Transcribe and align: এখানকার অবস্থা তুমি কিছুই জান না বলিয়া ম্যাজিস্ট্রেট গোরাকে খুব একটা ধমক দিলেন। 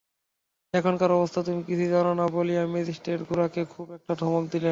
এখানকার 0.73 1.11
অবস্থা 1.11 1.39
তুমি 1.43 1.61
কিছুই 1.63 1.89
জান 1.89 2.07
না 2.13 2.25
বলিয়া 2.33 2.61
ম্যাজিস্ট্রেট 2.67 3.21
গোরাকে 3.27 3.61
খুব 3.73 3.87
একটা 3.97 4.13
ধমক 4.15 4.43
দিলেন। 4.45 4.59